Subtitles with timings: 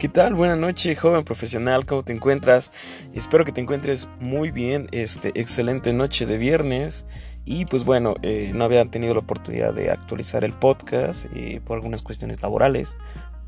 [0.00, 0.32] ¿Qué tal?
[0.32, 2.72] Buenas noches, joven profesional, ¿cómo te encuentras?
[3.12, 7.04] Espero que te encuentres muy bien, este, excelente noche de viernes.
[7.44, 11.76] Y pues bueno, eh, no había tenido la oportunidad de actualizar el podcast eh, por
[11.76, 12.96] algunas cuestiones laborales,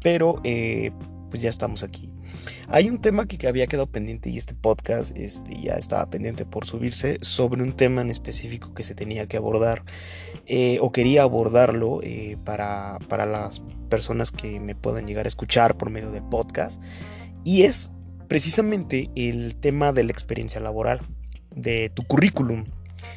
[0.03, 0.93] pero eh,
[1.33, 2.11] pues ya estamos aquí.
[2.69, 6.67] Hay un tema que había quedado pendiente y este podcast este, ya estaba pendiente por
[6.67, 9.83] subirse sobre un tema en específico que se tenía que abordar
[10.45, 15.79] eh, o quería abordarlo eh, para, para las personas que me puedan llegar a escuchar
[15.79, 16.83] por medio del podcast
[17.45, 17.91] y es
[18.29, 21.01] precisamente el tema de la experiencia laboral,
[21.57, 22.67] de tu currículum,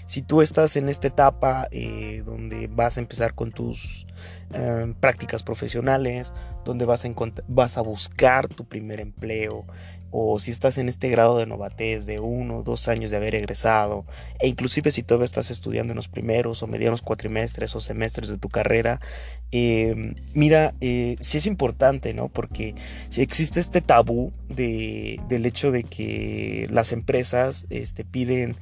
[0.05, 4.05] si tú estás en esta etapa eh, donde vas a empezar con tus
[4.53, 7.09] eh, prácticas profesionales, donde vas a,
[7.47, 9.65] vas a buscar tu primer empleo,
[10.17, 13.35] o si estás en este grado de novatez de uno o dos años de haber
[13.35, 14.05] egresado,
[14.39, 18.37] e inclusive si todavía estás estudiando en los primeros o medianos cuatrimestres o semestres de
[18.37, 19.01] tu carrera,
[19.51, 22.29] em, mira, eh, sí es importante, ¿no?
[22.29, 22.75] Porque
[23.09, 28.55] si existe este tabú de, del hecho de que las empresas este, piden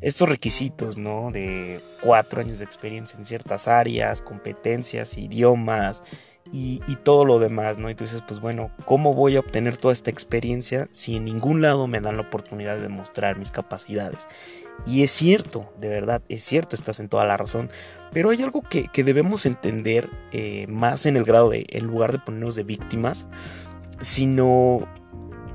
[0.00, 1.32] estos requisitos, ¿no?
[1.32, 6.04] De cuatro años de experiencia en ciertas áreas, competencias, idiomas,
[6.52, 7.90] y, todo lo demás, ¿no?
[7.90, 11.62] Y tú dices, pues bueno, ¿cómo voy a obtener toda esta experiencia si en ningún
[11.62, 14.28] lado me dan la oportunidad de demostrar mis capacidades?
[14.86, 17.70] Y es cierto, de verdad, es cierto, estás en toda la razón.
[18.12, 22.18] Pero hay algo que, debemos entender eh, más en el grado de, en lugar de
[22.18, 23.26] ponernos de víctimas,
[24.00, 24.88] sino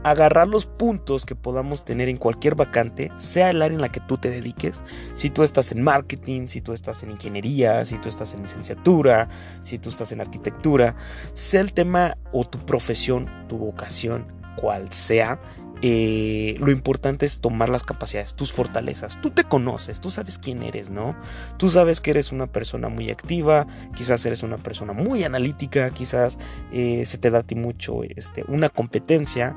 [0.06, 4.00] agarrar los puntos que podamos tener en cualquier vacante, sea el área en la que
[4.00, 4.80] tú te dediques,
[5.16, 9.28] si tú estás en marketing, si tú estás en ingeniería, si tú estás en licenciatura,
[9.64, 10.96] si tú estás en arquitectura,
[11.34, 15.40] sea el tema o tu profesión, tu vocación, cual sea,
[15.88, 19.22] eh, lo importante es tomar las capacidades, tus fortalezas.
[19.22, 21.16] Tú te conoces, tú sabes quién eres, ¿no?
[21.58, 26.40] Tú sabes que eres una persona muy activa, quizás eres una persona muy analítica, quizás
[26.74, 29.56] eh, se te da a ti mucho este, una competencia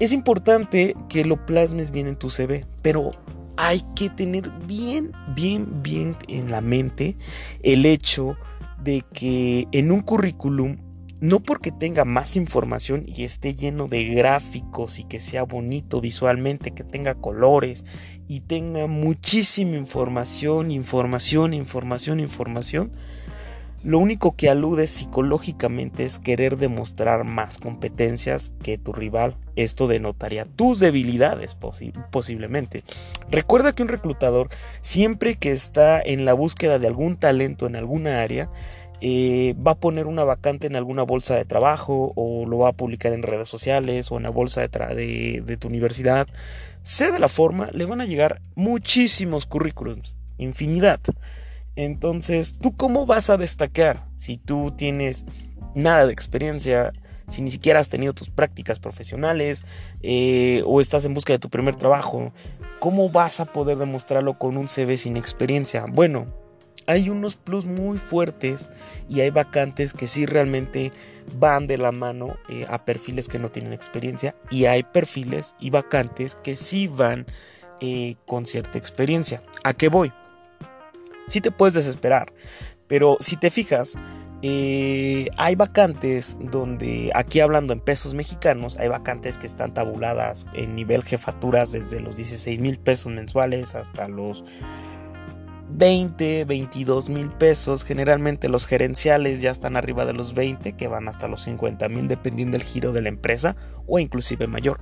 [0.00, 3.12] es importante que lo plasmes bien en tu CV, pero
[3.56, 7.16] hay que tener bien, bien, bien en la mente
[7.62, 8.36] el hecho
[8.82, 10.78] de que en un currículum,
[11.22, 16.72] no porque tenga más información y esté lleno de gráficos y que sea bonito visualmente,
[16.72, 17.84] que tenga colores
[18.26, 22.90] y tenga muchísima información, información, información, información,
[23.84, 29.36] lo único que alude psicológicamente es querer demostrar más competencias que tu rival.
[29.56, 31.56] Esto denotaría tus debilidades
[32.10, 32.84] posiblemente.
[33.28, 34.50] Recuerda que un reclutador,
[34.80, 38.50] siempre que está en la búsqueda de algún talento en alguna área,
[39.04, 42.72] eh, va a poner una vacante en alguna bolsa de trabajo o lo va a
[42.72, 46.28] publicar en redes sociales o en la bolsa de, tu universidad.
[46.82, 51.00] Sea de la forma, le van a llegar muchísimos currículums, infinidad.
[51.74, 55.24] Entonces, ¿tú cómo vas a destacar si tú tienes
[55.74, 56.92] nada de experiencia,
[57.26, 59.64] si ni siquiera has tenido tus prácticas profesionales
[60.02, 62.32] eh, o estás en busca de tu primer trabajo?
[62.78, 65.86] ¿Cómo vas a poder demostrarlo con un CV sin experiencia?
[65.90, 66.41] Bueno,
[66.86, 68.68] hay unos plus muy fuertes
[69.08, 70.92] y hay vacantes que sí realmente
[71.38, 75.70] van de la mano eh, a perfiles que no tienen experiencia y hay perfiles y
[75.70, 77.26] vacantes que sí van
[77.80, 79.42] eh, con cierta experiencia.
[79.64, 80.12] ¿A qué voy?
[81.26, 82.32] sí te puedes desesperar.
[82.86, 83.94] Pero si te fijas,
[84.42, 90.74] eh, hay vacantes donde, aquí hablando en pesos mexicanos, hay vacantes que están tabuladas en
[90.74, 94.44] nivel jefaturas desde los 16 mil pesos mensuales hasta los
[95.74, 97.84] 20, 22 mil pesos.
[97.84, 102.08] Generalmente los gerenciales ya están arriba de los 20, que van hasta los 50 mil
[102.08, 103.56] dependiendo del giro de la empresa
[103.86, 104.78] o inclusive mayor.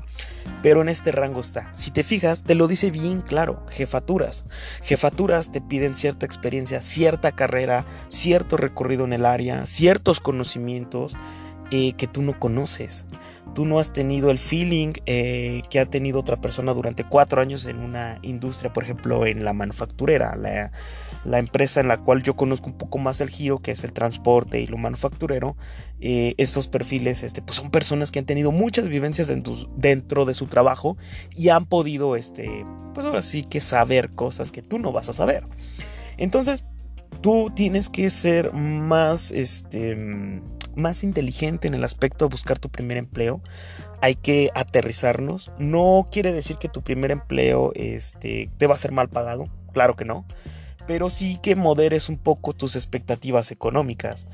[0.62, 1.72] Pero en este rango está.
[1.74, 4.46] Si te fijas, te lo dice bien claro, jefaturas.
[4.82, 11.16] Jefaturas te piden cierta experiencia, cierta carrera, cierto recorrido en el área, ciertos conocimientos
[11.70, 13.06] eh, que tú no conoces.
[13.54, 17.64] Tú no has tenido el feeling eh, que ha tenido otra persona durante cuatro años
[17.66, 22.66] en una industria, por ejemplo, en la manufacturera, la, empresa en la cual yo conozco
[22.66, 25.56] un poco más el giro, que es el transporte y lo manufacturero.
[26.00, 30.46] Eh, estos perfiles este, pues son personas que han tenido muchas vivencias dentro, de su
[30.46, 30.96] trabajo
[31.34, 35.12] y han podido, este, pues ahora sí que saber cosas que tú no vas a
[35.12, 35.44] saber.
[36.16, 36.64] Entonces,
[37.20, 40.42] tú tienes que ser más, este
[40.76, 43.40] más inteligente en el aspecto de buscar tu primer empleo.
[44.00, 45.50] Hay que aterrizarnos.
[45.58, 49.48] No quiere decir que tu primer empleo este, te va a ser mal pagado.
[49.72, 50.26] Claro que no.
[50.86, 54.26] Pero sí que moderes un poco tus expectativas económicas.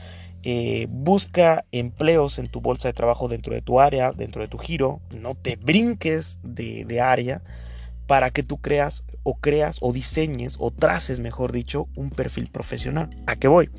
[0.42, 4.58] Eh, busca empleos en tu bolsa de trabajo dentro de tu área, dentro de tu
[4.58, 5.00] giro.
[5.10, 7.42] No te brinques de, de área
[8.06, 13.10] para que tú creas o creas o diseñes o traces, mejor dicho, un perfil profesional.
[13.26, 13.70] ¿A qué voy?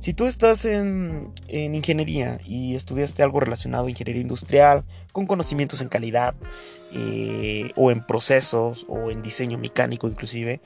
[0.00, 4.82] Si tú estás en, ingeniería y estudiaste algo relacionado a ingeniería industrial,
[5.12, 6.34] con conocimientos en calidad,
[6.92, 10.62] eh, o en procesos, o en diseño mecánico inclusive,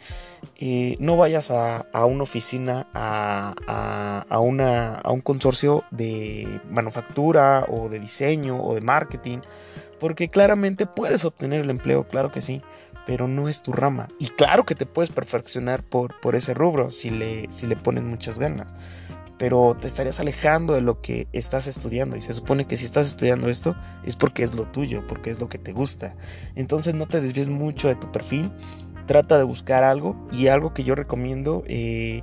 [0.61, 7.89] eh, no vayas a, una oficina, a, a, una, a un consorcio de manufactura, o
[7.89, 9.39] de diseño, o de marketing,
[9.99, 12.63] porque claramente puedes obtener el empleo, claro que sí,
[13.05, 14.07] pero no es tu rama.
[14.21, 18.05] Y claro que te puedes perfeccionar por, por ese rubro si le, si le pones
[18.05, 18.73] muchas ganas.
[19.39, 22.17] Pero te estarías alejando de lo que estás estudiando.
[22.17, 25.41] Y se supone que si estás estudiando esto es porque es lo tuyo, porque es
[25.41, 26.15] lo que te gusta.
[26.55, 28.53] Entonces no te desvíes mucho de tu perfil.
[29.07, 30.17] Trata de buscar algo.
[30.33, 32.23] Y algo que yo recomiendo eh,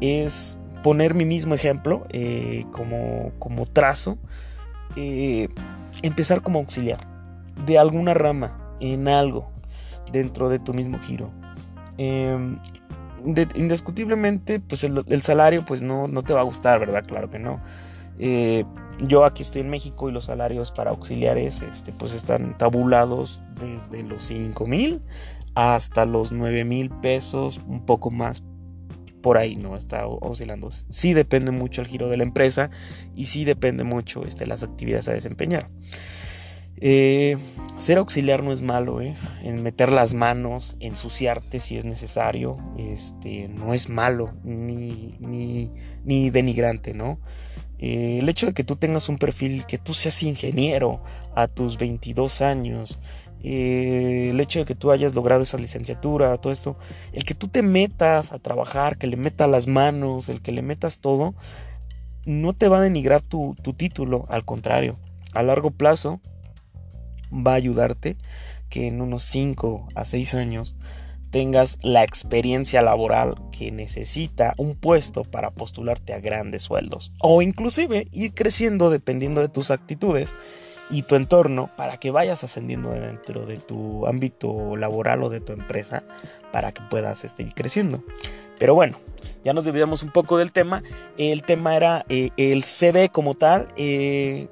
[0.00, 4.18] es poner mi mismo ejemplo eh, como, como trazo.
[4.96, 5.48] Eh,
[6.02, 7.06] empezar como auxiliar
[7.66, 9.50] de alguna rama en algo
[10.12, 11.30] dentro de tu mismo giro.
[13.24, 17.04] Em, indiscutiblemente, pues el, salario pues no, no, te va a gustar, ¿verdad?
[17.06, 17.60] Claro que no.
[18.18, 18.64] Eh,
[19.06, 24.02] yo aquí estoy en México y los salarios para auxiliares este, pues están tabulados desde
[24.02, 25.02] los 5 mil
[25.54, 28.42] hasta los 9 mil pesos, un poco más
[29.22, 29.76] por ahí, ¿no?
[29.76, 30.70] Está oscilando.
[30.70, 32.70] Sí depende mucho el giro de la empresa
[33.14, 35.68] y sí depende mucho este, las actividades a desempeñar.
[36.80, 37.36] Eh,
[37.78, 39.16] ser auxiliar no es malo, ¿eh?
[39.42, 46.94] En meter las manos, ensuciarte si es necesario, este, no es malo ni, ni, denigrante,
[46.94, 47.20] ¿no?
[47.78, 51.02] Eh, el hecho de que tú tengas un perfil, que tú seas ingeniero
[51.34, 52.98] a tus 22 años,
[53.44, 56.76] eh, el hecho de que tú hayas logrado esa licenciatura, todo esto,
[57.12, 60.62] el que tú te metas a trabajar, que le metas las manos, el que le
[60.62, 61.34] metas todo,
[62.26, 64.98] no te va a denigrar tu, tu título, al contrario,
[65.32, 66.20] a largo plazo
[67.32, 68.16] va a ayudarte
[68.68, 70.76] que en unos 5 a 6 años
[71.30, 78.08] tengas la experiencia laboral que necesita un puesto para postularte a grandes sueldos o inclusive
[78.12, 80.34] ir creciendo dependiendo de tus actitudes
[80.90, 85.52] y tu entorno para que vayas ascendiendo dentro de tu ámbito laboral o de tu
[85.52, 86.04] empresa
[86.52, 88.02] para que puedas este, ir creciendo.
[88.58, 88.98] Pero bueno,
[89.44, 90.82] ya nos desviamos un poco del tema.
[91.18, 93.68] El tema era eh, el CV como tal.
[93.76, 94.48] Eh,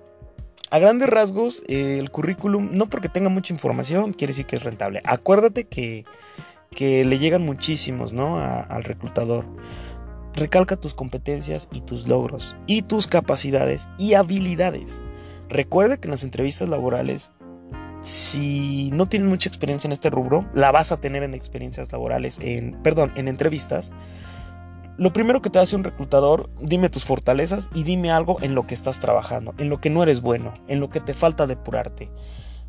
[0.70, 4.64] a grandes rasgos, eh, el currículum, no porque tenga mucha información, quiere decir que es
[4.64, 5.00] rentable.
[5.04, 6.04] Acuérdate que,
[6.78, 8.38] le llegan muchísimos ¿no?
[8.38, 9.46] al reclutador.
[10.34, 15.02] Recalca tus competencias y tus logros, y tus capacidades y habilidades.
[15.48, 17.32] Recuerda que en las entrevistas laborales,
[18.02, 22.38] si no tienes mucha experiencia en este rubro, la vas a tener en experiencias laborales,
[22.42, 23.90] en, perdón, en entrevistas.
[24.98, 28.66] Lo primero que te hace un reclutador, dime tus fortalezas y dime algo en lo
[28.66, 32.10] que estás trabajando, en lo que no eres bueno, en lo que te falta depurarte.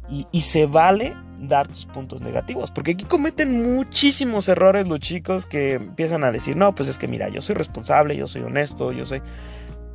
[0.10, 5.46] Y, y se vale dar tus puntos negativos, porque aquí cometen muchísimos errores los chicos
[5.46, 8.92] que empiezan a decir, no, pues es que mira, yo soy responsable, yo soy honesto,
[8.92, 9.22] yo soy...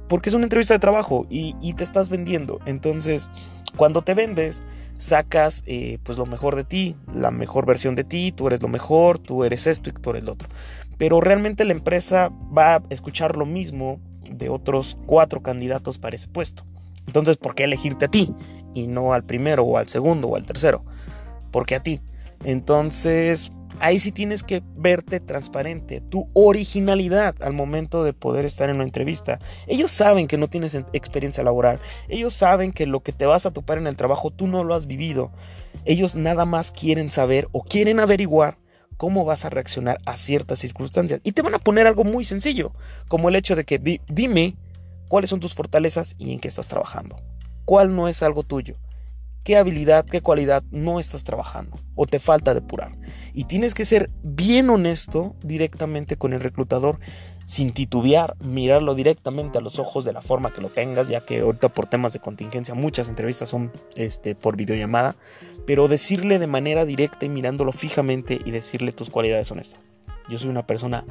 [0.09, 2.61] Porque es una entrevista de trabajo y, te estás vendiendo.
[2.67, 3.31] Entonces,
[3.77, 4.63] cuando te vendes,
[4.99, 8.69] sacas eh, pues lo mejor de ti, la mejor versión de ti, tú eres lo
[8.69, 10.49] mejor, tú eres esto y tú eres lo otro.
[11.03, 13.99] Pero realmente la empresa va a escuchar lo mismo
[14.31, 16.65] de otros cuatro candidatos para ese puesto.
[17.09, 18.33] Entonces, ¿por qué elegirte a ti
[18.73, 20.85] y no al primero o al segundo o al tercero?
[21.51, 22.01] ¿Por qué a ti?
[22.45, 23.51] Entonces,
[23.81, 28.85] ahí sí tienes que verte transparente, tu originalidad al momento de poder estar en una
[28.85, 29.41] entrevista.
[29.67, 33.53] Ellos saben que no tienes experiencia laboral, ellos saben que lo que te vas a
[33.53, 35.33] topar en el trabajo tú no lo has vivido.
[35.85, 38.62] Ellos nada más quieren saber o quieren averiguar
[39.03, 41.21] cómo vas a reaccionar a ciertas circunstancias.
[41.25, 42.71] Y te van a poner algo muy sencillo,
[43.09, 44.55] como el hecho de que dime
[45.09, 47.17] cuáles son tus fortalezas y en qué estás trabajando.
[47.65, 48.77] ¿Cuál no es algo tuyo?
[49.45, 52.97] ¿Qué habilidad, qué cualidad no estás trabajando o te falta depurar?
[53.33, 57.01] Y tienes que ser bien honesto directamente con el reclutador
[57.47, 61.41] sin titubear, mirarlo directamente a los ojos de la forma que lo tengas, ya que
[61.41, 65.17] ahorita por temas de contingencia muchas entrevistas son este, por videollamada,
[65.67, 69.81] pero decirle de manera directa y mirándolo fijamente y decirle tus cualidades son estas.
[70.29, 71.05] Yo soy una persona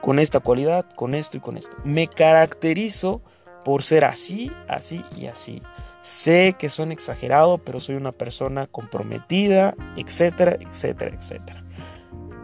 [0.00, 1.76] con esta cualidad, con esto y con esto.
[1.84, 3.22] Me caracterizo
[3.64, 5.62] por ser así, así y así.
[6.06, 11.64] Sé que son exagerado, pero soy una persona comprometida, etcétera, etcétera, etcétera.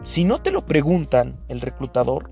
[0.02, 2.28] Si no te lo preguntan el reclutador,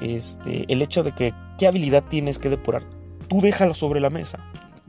[0.00, 2.82] este, el hecho de que qué habilidad tienes que depurar,
[3.28, 4.40] tú déjalo sobre la mesa.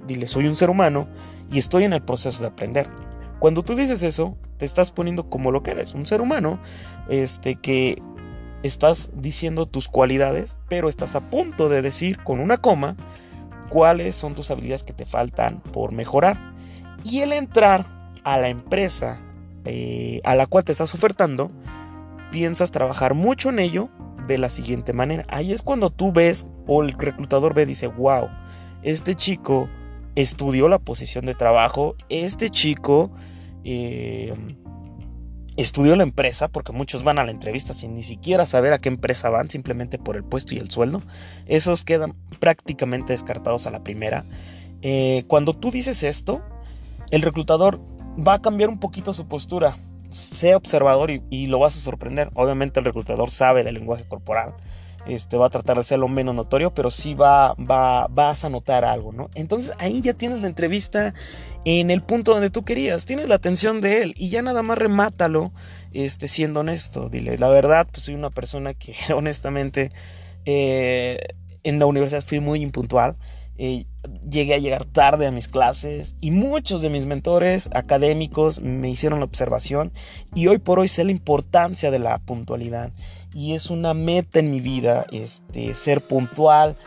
[0.08, 1.08] Dile, soy un ser humano
[1.52, 2.90] y estoy en el proceso de aprender.
[3.38, 6.60] Cuando tú dices eso, te estás poniendo como lo que eres, un ser humano,
[7.08, 8.02] este, que
[8.64, 12.98] estás diciendo tus cualidades, pero estás a punto de decir con una coma
[13.70, 16.53] cuáles son tus habilidades que te faltan por mejorar.
[17.03, 17.86] Y el entrar
[18.24, 19.20] a la empresa
[19.65, 21.51] eh, a la cual te estás ofertando,
[22.32, 23.89] piensas trabajar mucho en ello
[24.27, 25.25] de la siguiente manera.
[25.29, 28.27] Ahí es cuando tú ves o el reclutador ve y dice, wow,
[28.82, 29.70] este chico
[30.15, 33.12] estudió la posición de trabajo, este chico
[33.63, 34.34] eh,
[35.58, 38.90] estudió la empresa, porque muchos van a la entrevista sin ni siquiera saber a qué
[38.90, 41.02] empresa van, simplemente por el puesto y el sueldo.
[41.46, 44.26] Esos quedan prácticamente descartados a la primera.
[44.82, 46.42] Eh, cuando tú dices esto,
[47.12, 47.80] el reclutador
[48.16, 49.78] va a cambiar un poquito su postura.
[50.10, 52.30] Sea observador y, lo vas a sorprender.
[52.36, 54.54] Obviamente el reclutador sabe del lenguaje corporal.
[55.06, 58.50] Este, va a tratar de ser lo menos notorio, pero sí va, va, vas a
[58.50, 59.30] notar algo, ¿no?
[59.36, 61.14] Entonces ahí ya tienes la entrevista
[61.66, 64.78] en el punto donde tú querías, tienes la atención de él y ya nada más
[64.78, 65.52] remátalo
[65.92, 67.10] este, siendo honesto.
[67.10, 69.92] Dile, la verdad, pues soy una persona que honestamente
[70.46, 71.20] eh,
[71.64, 73.18] en la universidad fui muy impuntual.
[73.58, 73.86] Eh,
[74.30, 79.20] llegué a llegar tarde a mis clases y muchos de mis mentores académicos me hicieron
[79.20, 79.94] la observación
[80.34, 82.92] y hoy por hoy sé la importancia de la puntualidad.
[83.34, 86.78] Y es una meta en mi vida este, ser puntual,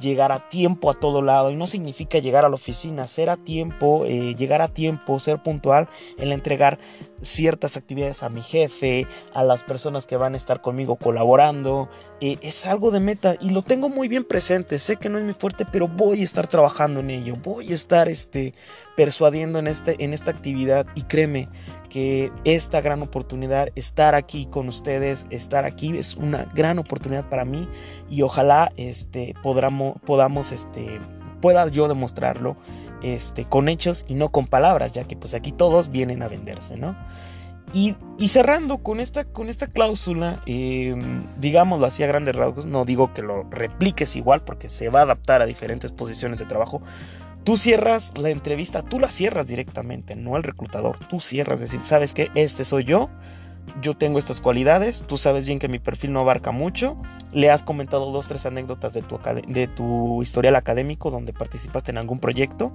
[0.00, 1.50] llegar a tiempo a todo lado.
[1.50, 5.42] Y no significa llegar a la oficina, ser a tiempo, eh, llegar a tiempo, ser
[5.42, 5.88] puntual
[6.18, 6.78] en entregar
[7.22, 11.88] ciertas actividades a mi jefe, a las personas que van a estar conmigo colaborando.
[12.20, 14.78] Eh, es algo de meta y lo tengo muy bien presente.
[14.78, 17.34] Sé que no es mi fuerte, pero voy a estar trabajando en ello.
[17.42, 18.54] Voy a estar este,
[18.96, 21.48] persuadiendo en, este, en esta actividad y créeme
[21.88, 27.44] que esta gran oportunidad, estar aquí con ustedes, estar aquí es una gran oportunidad para
[27.44, 27.68] mí
[28.08, 31.00] y ojalá este, podamos, podamos este,
[31.42, 32.56] pueda yo demostrarlo
[33.02, 36.76] este, con hechos y no con palabras, ya que pues aquí todos vienen a venderse,
[36.76, 36.96] ¿no?
[37.74, 37.96] Y,
[38.28, 43.22] cerrando con esta, con esta cláusula, em, digámoslo así a grandes rasgos, no digo que
[43.22, 46.82] lo repliques igual porque se va a adaptar a diferentes posiciones de trabajo,
[47.44, 50.98] Tú cierras la entrevista, tú la cierras directamente, no el reclutador.
[51.08, 52.30] Tú cierras, decir, ¿sabes qué?
[52.36, 53.10] Este soy yo,
[53.80, 56.96] yo tengo estas cualidades, tú sabes bien que mi perfil no abarca mucho,
[57.32, 61.98] le has comentado dos, tres anécdotas de tu, de tu historial académico donde participaste en
[61.98, 62.72] algún proyecto,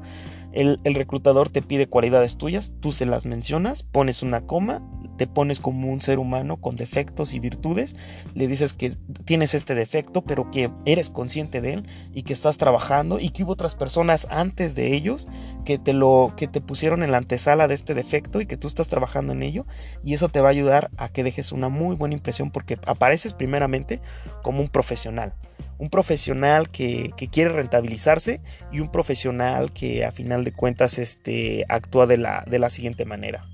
[0.53, 4.81] el, el reclutador te pide cualidades tuyas, tú se las mencionas, pones una coma,
[5.17, 7.95] te pones como un ser humano con defectos y virtudes,
[8.33, 12.57] le dices que tienes este defecto, pero que eres consciente de él y que estás
[12.57, 15.27] trabajando y que hubo otras personas antes de ellos
[15.65, 18.67] que te lo que te pusieron en la antesala de este defecto y que tú
[18.67, 19.65] estás trabajando en ello
[20.03, 23.33] y eso te va a ayudar a que dejes una muy buena impresión porque apareces
[23.33, 24.01] primeramente
[24.43, 25.33] como un profesional
[25.79, 28.41] un profesional que, quiere rentabilizarse
[28.71, 33.05] y un profesional que a final de cuentas este, actúa de la, de la siguiente
[33.05, 33.45] manera.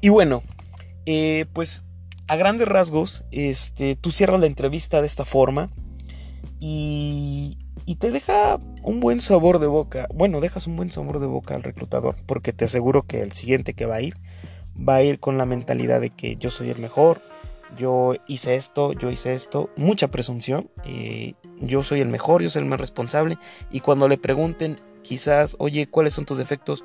[0.00, 0.42] Y bueno,
[1.06, 1.84] eh, pues
[2.28, 5.70] a grandes rasgos, este, tú cierras la entrevista de esta forma
[6.60, 7.58] y,
[7.88, 10.08] y te deja un buen sabor de boca.
[10.12, 13.72] Bueno, dejas un buen sabor de boca al reclutador, porque te aseguro que el siguiente
[13.72, 14.14] que va a ir
[14.76, 17.22] va a ir con la mentalidad de que yo soy el mejor,
[17.78, 22.60] yo hice esto, yo hice esto, mucha presunción, eh, yo soy el mejor, yo soy
[22.60, 23.38] el más responsable
[23.70, 24.76] y cuando le pregunten
[25.08, 26.84] quizás, oye, ¿cuáles son tus defectos?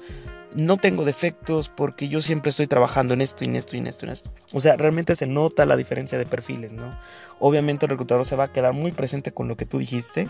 [0.55, 3.87] no tengo defectos porque yo siempre estoy trabajando en esto y en esto y en
[3.87, 4.31] esto y en esto.
[4.53, 6.97] O sea, realmente se nota la diferencia de perfiles, ¿no?
[7.39, 10.29] Obviamente el reclutador se va a quedar muy presente con lo que tú dijiste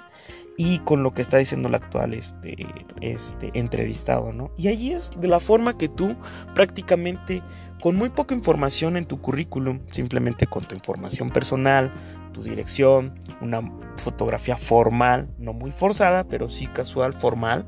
[0.57, 2.55] y con lo que está diciendo el actual este,
[3.01, 4.51] este entrevistado, ¿no?
[4.57, 6.15] Y allí es de la forma que tú
[6.55, 7.41] prácticamente
[7.81, 11.91] con muy poca información en tu currículum, simplemente con tu información personal,
[12.34, 13.62] tu dirección, una
[13.98, 17.66] fotografía formal, no muy forzada, pero sí casual, formal,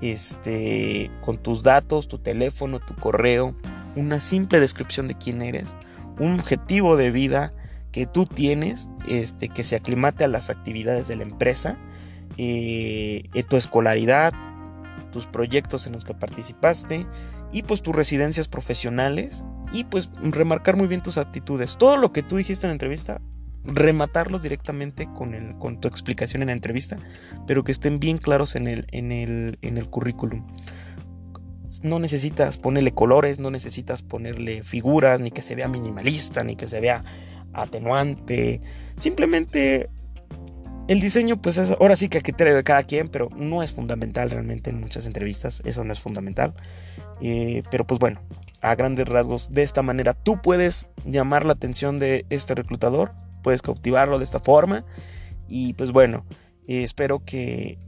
[0.00, 3.56] este, con tus datos, tu teléfono, tu correo,
[3.96, 5.76] una simple descripción de quién eres,
[6.18, 7.54] un objetivo de vida
[7.92, 11.78] que tú tienes, este, que se aclimate a las actividades de la empresa,
[12.38, 14.32] eh, eh, tu escolaridad,
[15.12, 17.06] tus proyectos en los que participaste
[17.52, 21.76] y pues tus residencias profesionales y pues remarcar muy bien tus actitudes.
[21.76, 23.20] Todo lo que tú dijiste en la entrevista,
[23.64, 26.98] rematarlos directamente con, el, con tu explicación en la entrevista,
[27.46, 30.44] pero que estén bien claros en el, en el, en el currículum.
[31.82, 36.68] No necesitas ponerle colores, no necesitas ponerle figuras, ni que se vea minimalista, ni que
[36.68, 37.04] se vea
[37.54, 38.60] atenuante.
[38.96, 39.88] Simplemente
[40.88, 43.72] el diseño, pues es, ahora sí que que tener de cada quien, pero no es
[43.72, 45.62] fundamental realmente en muchas entrevistas.
[45.64, 46.54] Eso no es fundamental.
[47.22, 48.20] Eh, pero pues bueno,
[48.60, 53.12] a grandes rasgos, de esta manera tú puedes llamar la atención de este reclutador
[53.42, 54.84] puedes cautivarlo de esta forma.
[55.48, 56.24] Y pues bueno,
[56.66, 57.78] eh, espero que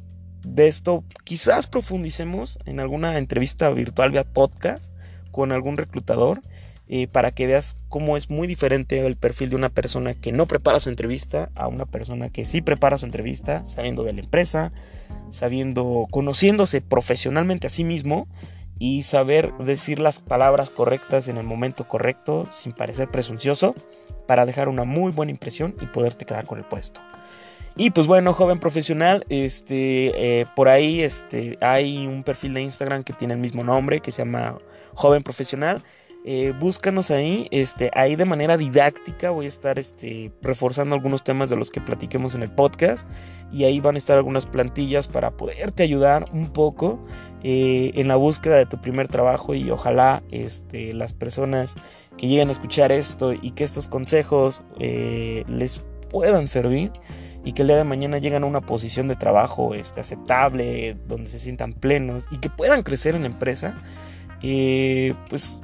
[0.45, 4.93] de esto quizás profundicemos en alguna entrevista virtual vía podcast
[5.31, 6.43] con algún reclutador.
[6.87, 10.47] Eh, para que veas cómo es muy diferente el perfil de una persona que no
[10.47, 14.71] prepara su entrevista a una persona que sí prepara su entrevista, sabiendo de la empresa,
[15.31, 18.29] sabiendo, conociéndose profesionalmente a sí mismo
[18.79, 23.75] y saber decir las palabras correctas en el momento correcto sin parecer presuncioso
[24.27, 27.01] para dejar una muy buena impresión y poderte quedar con el puesto.
[27.77, 33.03] Y pues bueno, joven profesional, este, eh, por ahí este, hay un perfil de Instagram
[33.03, 34.59] que tiene el mismo nombre, que se llama
[34.95, 35.83] Joven Profesional.
[36.27, 41.51] Eh, búscanos ahí, este, ahí de manera didáctica voy a estar este, reforzando algunos temas
[41.51, 43.07] de los que platiquemos en el podcast
[43.53, 46.99] y ahí van a estar algunas plantillas para poderte ayudar un poco
[47.43, 51.75] eh, en la búsqueda de tu primer trabajo y ojalá este, las personas
[52.17, 56.91] que lleguen a escuchar esto y que estos consejos eh, les puedan servir
[57.45, 61.29] y que el día de mañana lleguen a una posición de trabajo este, aceptable, donde
[61.29, 63.77] se sientan plenos y que puedan crecer en la empresa,
[65.29, 65.61] pues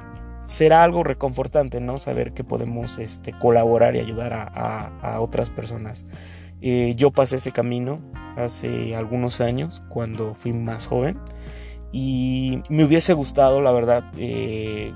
[0.51, 1.97] será algo reconfortante, ¿no?
[1.97, 6.05] Saber que podemos este, colaborar y ayudar a, otras personas.
[6.59, 8.01] Eh, yo pasé ese camino
[8.35, 11.17] hace algunos años, cuando fui más joven,
[11.93, 14.93] y me hubiese gustado, la verdad, eh,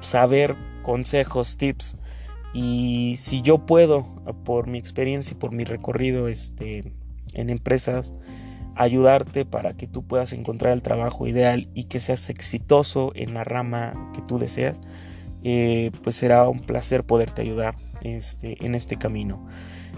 [0.00, 1.96] saber consejos, tips,
[2.52, 4.04] y si yo puedo,
[4.44, 6.92] por mi experiencia y por mi recorrido este,
[7.34, 8.14] en empresas,
[8.78, 13.44] ayudarte para que tú puedas encontrar el trabajo ideal y que seas exitoso en la
[13.44, 14.80] rama que tú deseas,
[15.44, 19.46] eh, pues será un placer poderte ayudar este, en este camino.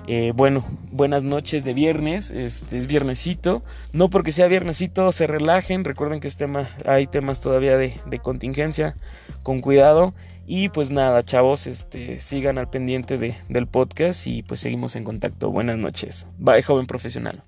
[0.07, 5.85] Eh, bueno, buenas noches de viernes, este es viernesito, no porque sea viernesito se relajen,
[5.85, 8.97] recuerden que es tema, hay temas todavía de, contingencia,
[9.43, 10.15] con cuidado
[10.47, 13.19] y pues nada, chavos, este, sigan al pendiente
[13.49, 15.51] del podcast y pues seguimos en contacto.
[15.51, 16.27] Buenas noches.
[16.39, 17.45] Bye, joven profesional.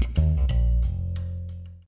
[0.00, 0.39] Thank you.